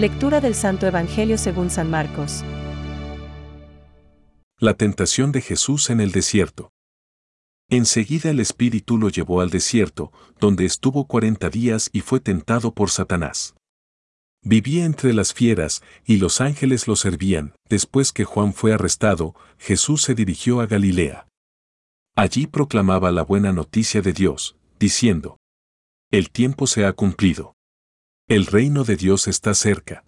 Lectura 0.00 0.40
del 0.40 0.54
Santo 0.54 0.86
Evangelio 0.86 1.36
según 1.36 1.68
San 1.68 1.90
Marcos. 1.90 2.42
La 4.58 4.72
tentación 4.72 5.30
de 5.30 5.42
Jesús 5.42 5.90
en 5.90 6.00
el 6.00 6.10
desierto. 6.10 6.70
Enseguida 7.68 8.30
el 8.30 8.40
Espíritu 8.40 8.96
lo 8.96 9.10
llevó 9.10 9.42
al 9.42 9.50
desierto, 9.50 10.10
donde 10.40 10.64
estuvo 10.64 11.06
cuarenta 11.06 11.50
días 11.50 11.90
y 11.92 12.00
fue 12.00 12.18
tentado 12.18 12.72
por 12.72 12.88
Satanás. 12.88 13.54
Vivía 14.42 14.86
entre 14.86 15.12
las 15.12 15.34
fieras, 15.34 15.82
y 16.06 16.16
los 16.16 16.40
ángeles 16.40 16.88
lo 16.88 16.96
servían. 16.96 17.52
Después 17.68 18.10
que 18.12 18.24
Juan 18.24 18.54
fue 18.54 18.72
arrestado, 18.72 19.34
Jesús 19.58 20.00
se 20.00 20.14
dirigió 20.14 20.62
a 20.62 20.66
Galilea. 20.66 21.28
Allí 22.16 22.46
proclamaba 22.46 23.12
la 23.12 23.22
buena 23.22 23.52
noticia 23.52 24.00
de 24.00 24.14
Dios, 24.14 24.56
diciendo, 24.78 25.36
El 26.10 26.30
tiempo 26.30 26.66
se 26.66 26.86
ha 26.86 26.94
cumplido. 26.94 27.52
El 28.30 28.46
reino 28.46 28.84
de 28.84 28.94
Dios 28.94 29.26
está 29.26 29.54
cerca. 29.54 30.06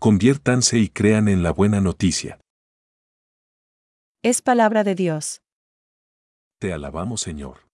Conviértanse 0.00 0.78
y 0.78 0.88
crean 0.88 1.28
en 1.28 1.42
la 1.42 1.52
buena 1.52 1.82
noticia. 1.82 2.40
Es 4.22 4.40
palabra 4.40 4.84
de 4.84 4.94
Dios. 4.94 5.42
Te 6.58 6.72
alabamos, 6.72 7.20
Señor. 7.20 7.68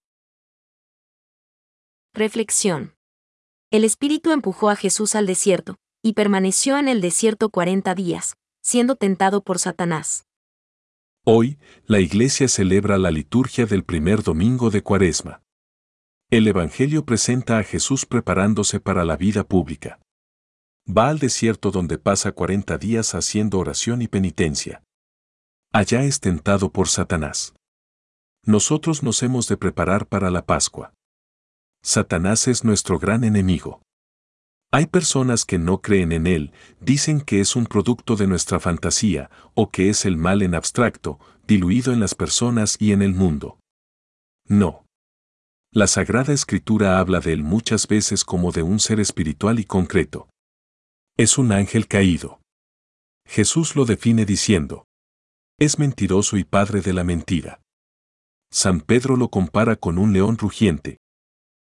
Reflexión. 2.12 2.97
El 3.71 3.85
Espíritu 3.85 4.33
empujó 4.33 4.69
a 4.69 4.75
Jesús 4.75 5.15
al 5.15 5.27
desierto, 5.27 5.77
y 6.02 6.15
permaneció 6.15 6.77
en 6.77 6.88
el 6.88 7.01
desierto 7.01 7.49
cuarenta 7.49 7.95
días, 7.95 8.35
siendo 8.65 8.97
tentado 8.97 9.45
por 9.45 9.60
Satanás. 9.60 10.24
Hoy, 11.24 11.60
la 11.87 12.01
Iglesia 12.01 12.49
celebra 12.49 12.99
la 12.99 13.13
liturgia 13.13 13.66
del 13.66 13.85
primer 13.85 14.24
domingo 14.24 14.71
de 14.71 14.83
Cuaresma. 14.83 15.40
El 16.33 16.49
Evangelio 16.49 17.05
presenta 17.05 17.59
a 17.59 17.63
Jesús 17.63 18.07
preparándose 18.07 18.80
para 18.80 19.05
la 19.05 19.19
vida 19.19 19.45
pública. 19.45 20.01
Va 20.89 21.11
al 21.11 21.19
desierto 21.19 21.71
donde 21.71 21.99
pasa 21.99 22.33
cuarenta 22.33 22.79
días 22.79 23.15
haciendo 23.15 23.59
oración 23.59 24.01
y 24.01 24.09
penitencia. 24.09 24.83
Allá 25.74 26.05
es 26.05 26.21
tentado 26.21 26.73
por 26.73 26.89
Satanás. 26.89 27.52
Nosotros 28.47 29.02
nos 29.02 29.23
hemos 29.23 29.47
de 29.47 29.59
preparar 29.59 30.07
para 30.07 30.30
la 30.30 30.47
Pascua. 30.47 30.95
Satanás 31.83 32.49
es 32.49 32.65
nuestro 32.65 32.99
gran 32.99 33.24
enemigo. 33.24 33.83
Hay 34.71 34.87
personas 34.87 35.45
que 35.45 35.59
no 35.59 35.83
creen 35.83 36.13
en 36.13 36.27
él, 36.27 36.52
dicen 36.80 37.21
que 37.21 37.41
es 37.41 37.57
un 37.57 37.67
producto 37.67 38.17
de 38.17 38.27
nuestra 38.27 38.59
fantasía, 38.59 39.29
o 39.52 39.71
que 39.71 39.91
es 39.91 40.07
el 40.07 40.17
mal 40.17 40.41
en 40.41 40.55
abstracto, 40.55 41.21
diluido 41.46 41.93
en 41.93 42.01
las 42.01 42.15
personas 42.15 42.79
y 42.80 42.93
en 42.93 43.02
el 43.02 43.13
mundo. 43.13 43.59
No. 44.49 44.87
La 45.74 45.87
Sagrada 45.87 46.32
Escritura 46.32 46.98
habla 46.98 47.20
de 47.20 47.32
él 47.32 47.42
muchas 47.42 47.88
veces 47.88 48.24
como 48.24 48.52
de 48.52 48.62
un 48.62 48.78
ser 48.78 49.01
espiritual 49.01 49.59
y 49.59 49.65
concreto. 49.65 50.28
Es 51.16 51.38
un 51.38 51.51
ángel 51.51 51.88
caído. 51.88 52.40
Jesús 53.26 53.74
lo 53.74 53.87
define 53.87 54.26
diciendo, 54.26 54.84
es 55.59 55.78
mentiroso 55.78 56.37
y 56.37 56.45
padre 56.45 56.82
de 56.82 56.93
la 56.93 57.04
mentira. 57.04 57.62
San 58.52 58.82
Pedro 58.82 59.16
lo 59.16 59.30
compara 59.30 59.76
con 59.76 59.96
un 59.96 60.12
león 60.12 60.37
rugiente, 60.37 60.98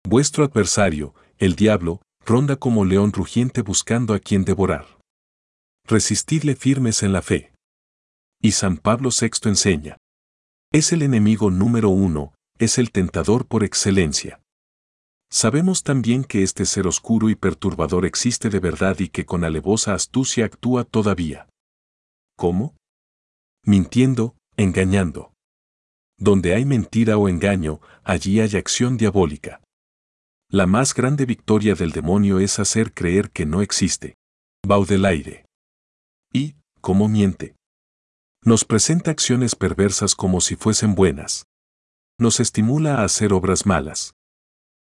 Vuestro 0.07 0.45
adversario, 0.45 1.15
el 1.39 1.55
diablo, 1.55 2.03
ronda 2.23 2.57
como 2.57 2.85
león 2.85 3.11
rugiente 3.11 3.63
buscando 3.63 4.13
a 4.13 4.19
quien 4.19 4.45
devorar. 4.45 4.85
Resistidle 5.87 6.55
firmes 6.55 7.01
en 7.01 7.11
la 7.11 7.23
fe. 7.23 7.53
Y 8.39 8.51
San 8.51 8.77
Pablo 8.77 9.09
VI 9.09 9.49
enseña. 9.49 9.97
Es 10.71 10.91
el 10.91 11.01
enemigo 11.01 11.49
número 11.49 11.89
uno, 11.89 12.34
es 12.57 12.77
el 12.77 12.91
tentador 12.91 13.45
por 13.47 13.63
excelencia. 13.63 14.41
Sabemos 15.29 15.83
también 15.83 16.23
que 16.23 16.43
este 16.43 16.65
ser 16.65 16.87
oscuro 16.87 17.29
y 17.29 17.35
perturbador 17.35 18.05
existe 18.05 18.49
de 18.49 18.59
verdad 18.59 18.99
y 18.99 19.09
que 19.09 19.25
con 19.25 19.43
alevosa 19.43 19.93
astucia 19.93 20.45
actúa 20.45 20.85
todavía. 20.85 21.49
¿Cómo? 22.37 22.75
Mintiendo, 23.63 24.35
engañando. 24.55 25.33
Donde 26.17 26.55
hay 26.55 26.63
mentira 26.63 27.17
o 27.17 27.27
engaño, 27.27 27.81
allí 28.03 28.39
hay 28.39 28.55
acción 28.55 28.95
diabólica. 28.95 29.61
La 30.49 30.67
más 30.67 30.93
grande 30.93 31.25
victoria 31.25 31.75
del 31.75 31.91
demonio 31.91 32.39
es 32.39 32.59
hacer 32.59 32.93
creer 32.93 33.31
que 33.31 33.45
no 33.45 33.61
existe. 33.61 34.15
Baudelaire. 34.65 35.45
Y, 36.31 36.55
¿cómo 36.79 37.09
miente? 37.09 37.55
Nos 38.43 38.63
presenta 38.63 39.11
acciones 39.11 39.55
perversas 39.55 40.15
como 40.15 40.39
si 40.39 40.55
fuesen 40.55 40.95
buenas. 40.95 41.45
Nos 42.17 42.39
estimula 42.39 42.95
a 42.95 43.03
hacer 43.03 43.33
obras 43.33 43.65
malas. 43.65 44.13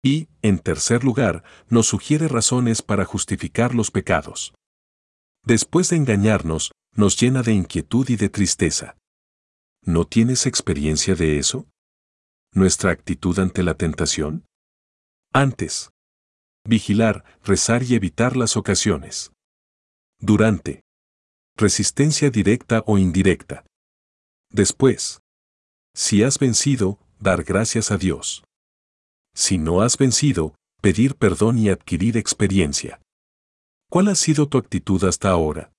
Y, 0.03 0.27
en 0.41 0.59
tercer 0.59 1.03
lugar, 1.03 1.43
nos 1.69 1.87
sugiere 1.87 2.27
razones 2.27 2.81
para 2.81 3.05
justificar 3.05 3.75
los 3.75 3.91
pecados. 3.91 4.53
Después 5.45 5.89
de 5.89 5.97
engañarnos, 5.97 6.71
nos 6.93 7.19
llena 7.19 7.41
de 7.41 7.53
inquietud 7.53 8.09
y 8.09 8.15
de 8.15 8.29
tristeza. 8.29 8.97
¿No 9.83 10.05
tienes 10.05 10.45
experiencia 10.45 11.15
de 11.15 11.37
eso? 11.39 11.67
¿Nuestra 12.53 12.91
actitud 12.91 13.39
ante 13.39 13.63
la 13.63 13.75
tentación? 13.75 14.45
Antes. 15.33 15.89
Vigilar, 16.65 17.23
rezar 17.43 17.83
y 17.83 17.95
evitar 17.95 18.35
las 18.35 18.57
ocasiones. 18.57 19.31
Durante. 20.19 20.81
Resistencia 21.55 22.29
directa 22.29 22.83
o 22.85 22.97
indirecta. 22.97 23.65
Después. 24.49 25.21
Si 25.95 26.23
has 26.23 26.37
vencido, 26.37 26.99
dar 27.21 27.43
gracias 27.43 27.91
a 27.91 27.97
Dios. 27.97 28.43
Si 29.33 29.57
no 29.57 29.81
has 29.81 29.97
vencido, 29.97 30.55
pedir 30.81 31.15
perdón 31.15 31.57
y 31.59 31.69
adquirir 31.69 32.17
experiencia. 32.17 32.99
¿Cuál 33.89 34.07
ha 34.07 34.15
sido 34.15 34.47
tu 34.49 34.57
actitud 34.57 35.03
hasta 35.03 35.29
ahora? 35.29 35.71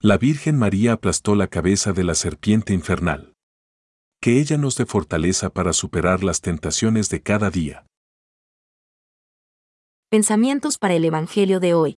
La 0.00 0.18
Virgen 0.18 0.58
María 0.58 0.92
aplastó 0.92 1.34
la 1.34 1.48
cabeza 1.48 1.92
de 1.92 2.04
la 2.04 2.14
serpiente 2.14 2.72
infernal. 2.72 3.34
Que 4.20 4.40
ella 4.40 4.56
nos 4.56 4.76
dé 4.76 4.86
fortaleza 4.86 5.50
para 5.50 5.72
superar 5.72 6.22
las 6.22 6.40
tentaciones 6.40 7.08
de 7.10 7.22
cada 7.22 7.50
día. 7.50 7.84
Pensamientos 10.10 10.78
para 10.78 10.94
el 10.94 11.04
Evangelio 11.04 11.58
de 11.58 11.74
hoy. 11.74 11.96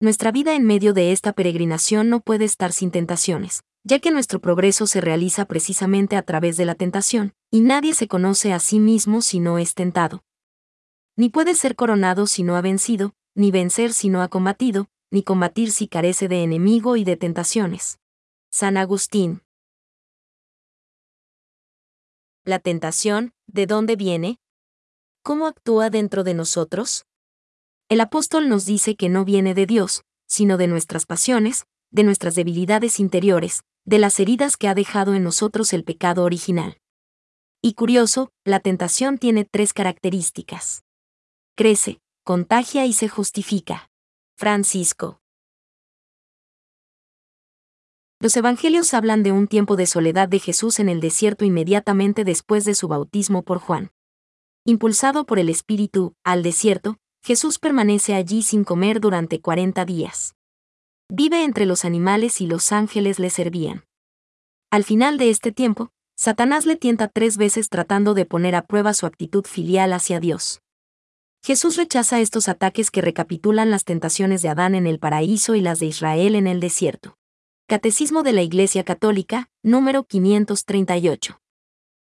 Nuestra 0.00 0.30
vida 0.30 0.54
en 0.54 0.64
medio 0.64 0.92
de 0.92 1.10
esta 1.10 1.32
peregrinación 1.32 2.08
no 2.10 2.20
puede 2.20 2.44
estar 2.44 2.72
sin 2.72 2.92
tentaciones, 2.92 3.62
ya 3.88 4.00
que 4.00 4.10
nuestro 4.10 4.38
progreso 4.38 4.86
se 4.86 5.00
realiza 5.00 5.46
precisamente 5.46 6.16
a 6.16 6.22
través 6.22 6.58
de 6.58 6.66
la 6.66 6.74
tentación, 6.74 7.32
y 7.50 7.62
nadie 7.62 7.94
se 7.94 8.06
conoce 8.06 8.52
a 8.52 8.58
sí 8.58 8.80
mismo 8.80 9.22
si 9.22 9.40
no 9.40 9.56
es 9.56 9.74
tentado. 9.74 10.22
Ni 11.16 11.30
puede 11.30 11.54
ser 11.54 11.74
coronado 11.74 12.26
si 12.26 12.42
no 12.42 12.56
ha 12.56 12.60
vencido, 12.60 13.14
ni 13.34 13.50
vencer 13.50 13.94
si 13.94 14.10
no 14.10 14.20
ha 14.20 14.28
combatido, 14.28 14.90
ni 15.10 15.22
combatir 15.22 15.70
si 15.70 15.88
carece 15.88 16.28
de 16.28 16.42
enemigo 16.42 16.96
y 16.96 17.04
de 17.04 17.16
tentaciones. 17.16 17.98
San 18.50 18.76
Agustín. 18.76 19.42
La 22.44 22.58
tentación, 22.58 23.32
¿de 23.46 23.64
dónde 23.64 23.96
viene? 23.96 24.38
¿Cómo 25.22 25.46
actúa 25.46 25.88
dentro 25.88 26.24
de 26.24 26.34
nosotros? 26.34 27.06
El 27.88 28.02
apóstol 28.02 28.50
nos 28.50 28.66
dice 28.66 28.96
que 28.96 29.08
no 29.08 29.24
viene 29.24 29.54
de 29.54 29.64
Dios, 29.64 30.02
sino 30.26 30.58
de 30.58 30.66
nuestras 30.66 31.06
pasiones, 31.06 31.64
de 31.90 32.02
nuestras 32.02 32.34
debilidades 32.34 33.00
interiores, 33.00 33.62
de 33.88 33.98
las 33.98 34.20
heridas 34.20 34.58
que 34.58 34.68
ha 34.68 34.74
dejado 34.74 35.14
en 35.14 35.24
nosotros 35.24 35.72
el 35.72 35.82
pecado 35.82 36.24
original. 36.24 36.76
Y 37.62 37.72
curioso, 37.72 38.28
la 38.44 38.60
tentación 38.60 39.16
tiene 39.16 39.46
tres 39.46 39.72
características. 39.72 40.84
Crece, 41.56 41.98
contagia 42.22 42.84
y 42.84 42.92
se 42.92 43.08
justifica. 43.08 43.88
Francisco. 44.36 45.22
Los 48.20 48.36
evangelios 48.36 48.92
hablan 48.92 49.22
de 49.22 49.32
un 49.32 49.48
tiempo 49.48 49.74
de 49.74 49.86
soledad 49.86 50.28
de 50.28 50.38
Jesús 50.38 50.80
en 50.80 50.90
el 50.90 51.00
desierto 51.00 51.46
inmediatamente 51.46 52.24
después 52.24 52.66
de 52.66 52.74
su 52.74 52.88
bautismo 52.88 53.42
por 53.42 53.58
Juan. 53.58 53.90
Impulsado 54.66 55.24
por 55.24 55.38
el 55.38 55.48
Espíritu, 55.48 56.12
al 56.24 56.42
desierto, 56.42 56.98
Jesús 57.24 57.58
permanece 57.58 58.14
allí 58.14 58.42
sin 58.42 58.64
comer 58.64 59.00
durante 59.00 59.40
cuarenta 59.40 59.86
días. 59.86 60.34
Vive 61.10 61.42
entre 61.42 61.64
los 61.64 61.86
animales 61.86 62.42
y 62.42 62.46
los 62.46 62.70
ángeles 62.70 63.18
le 63.18 63.30
servían. 63.30 63.84
Al 64.70 64.84
final 64.84 65.16
de 65.16 65.30
este 65.30 65.52
tiempo, 65.52 65.88
Satanás 66.16 66.66
le 66.66 66.76
tienta 66.76 67.08
tres 67.08 67.38
veces 67.38 67.70
tratando 67.70 68.12
de 68.12 68.26
poner 68.26 68.54
a 68.54 68.66
prueba 68.66 68.92
su 68.92 69.06
actitud 69.06 69.46
filial 69.46 69.94
hacia 69.94 70.20
Dios. 70.20 70.60
Jesús 71.42 71.76
rechaza 71.76 72.20
estos 72.20 72.46
ataques 72.48 72.90
que 72.90 73.00
recapitulan 73.00 73.70
las 73.70 73.84
tentaciones 73.84 74.42
de 74.42 74.50
Adán 74.50 74.74
en 74.74 74.86
el 74.86 74.98
paraíso 74.98 75.54
y 75.54 75.62
las 75.62 75.80
de 75.80 75.86
Israel 75.86 76.34
en 76.34 76.46
el 76.46 76.60
desierto. 76.60 77.16
Catecismo 77.66 78.22
de 78.22 78.34
la 78.34 78.42
Iglesia 78.42 78.84
Católica, 78.84 79.48
número 79.62 80.04
538. 80.04 81.40